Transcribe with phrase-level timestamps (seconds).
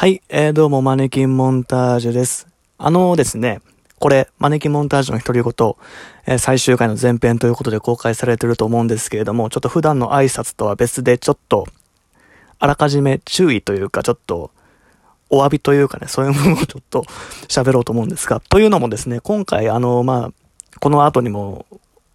[0.00, 2.46] はい、えー、どうも、マネキンモンタージュです。
[2.78, 3.60] あのですね、
[3.98, 5.74] これ、マネキンモンタージュの独り言、
[6.24, 11.66] えー最終回の前編ということで公開されてると思うんですけれども、ちょっと普段の挨拶とは別で、ちょっと、
[12.60, 14.52] あらかじめ注意というか、ちょっと、
[15.30, 17.02] お詫びというかね、そういうものを ちょっと
[17.48, 21.66] 喋ろうと思うんですが、というのもですね、今回、あの、まあ、この後にも、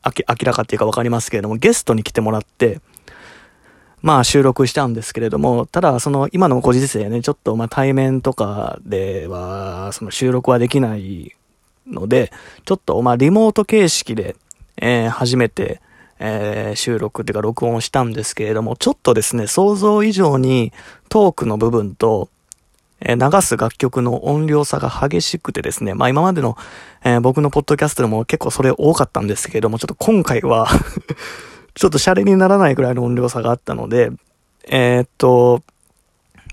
[0.06, 2.80] 明らかっていうかわかりますけれども、ゲストに来てもらって、
[4.04, 11.34] まあ収録したんですけれども、ただその今のご時世ね、ちょっとまあ対面とかでは、その収録はできない
[11.88, 12.30] ので、
[12.66, 14.36] ちょっとまあリモート形式で、
[14.76, 15.82] えー初めて、
[16.20, 20.74] えー収録っていうか録音したんですけれども、ちょっとですね、想像以上に
[21.08, 22.28] トークの部分と、
[23.00, 26.58] え流す楽曲の音量差が激しくてですね、まあ今までの、
[27.06, 30.68] えー僕のポッドキャストでも結構それ多かったんですけれども、ちょっと今回は
[31.76, 34.12] ちょっとシャレにならないぐらいの音量差があったので、
[34.68, 35.64] えーっと、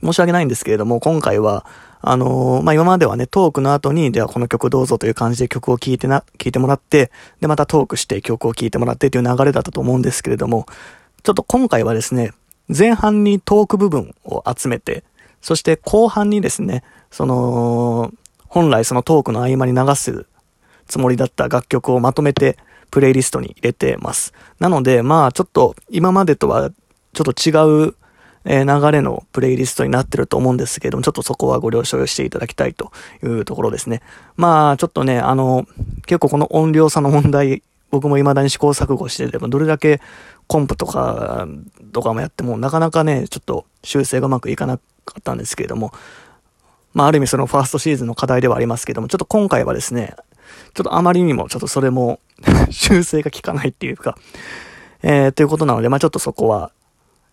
[0.02, 1.66] 申し訳ないんですけれども、今回は、
[2.00, 7.10] あのーまあ、今まではね、トークの後に、ではこの曲どうぞという感じで曲を聴いてな、聴いてもらって、
[7.40, 10.66] で、またトークして曲を聴いてもらってという流れだったと思うんですけれども、
[11.22, 12.32] ちょっと今回はですね、
[12.74, 15.04] 前半にトーク部分を集めて、
[15.42, 18.12] そして後半にですね、その、
[18.46, 20.26] 本来そのトークの合間に流す
[20.88, 22.58] つもりだった楽曲をまとめて
[22.90, 24.32] プレイリストに入れてます。
[24.58, 26.70] なので、まあちょっと今までとは
[27.12, 27.94] ちょっと違う、
[28.46, 32.90] え流れのプレイリストになってると思うんですけども、ちょっとそこはご了承していただきたいと
[33.22, 34.00] いうところですね。
[34.36, 35.66] まあちょっとね、あの、
[36.06, 40.00] 結構この音量差の問題、僕も未だに試行錯誤してて、どれだけ
[40.46, 41.46] コンプとか、
[41.92, 45.92] とかもやっても、なかなかね、ちょっと修正がうまくいかなかったんですけれども、
[46.94, 50.14] まあある意味そのファーストシーズンの課題ではありますけども、ちょっと今回はですね、
[50.74, 52.20] ちょっとあまりにもちょっとそれも
[52.70, 54.16] 修正が効かないっていうか、
[55.02, 56.70] えー、ということなので、まあちょっとそこは、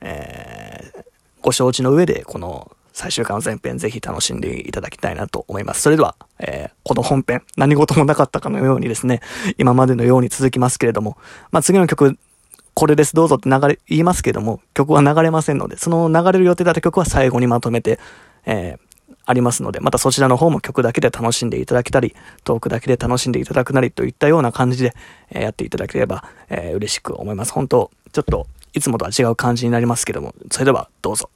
[0.01, 1.03] えー、
[1.41, 5.81] ご承知の上で、この最終回の前編ぜひ楽しんでいただきたいなと思います。
[5.81, 9.21] それでは、えー、この本編、何事もなかったかのようにですね、
[9.57, 11.17] 今までのように続きますけれども、
[11.51, 12.17] まあ次の曲、
[12.73, 17.99] これです、どうぞって流れ、言いますけれども、曲は流れませんので、その流れる予定だった曲は最後にまとめて、
[18.45, 18.86] えー、
[19.27, 22.15] ありますので、またそちらの方も曲だけで楽しんでいただけたり、
[22.45, 24.95] トークだけで楽しんでいただくなりといったような感じで、
[25.29, 27.51] えーやっていただければ、えー嬉しく思います。
[27.51, 31.29] 本当ちょっと、いつもとは違う感じになりますけども、それではどうぞ。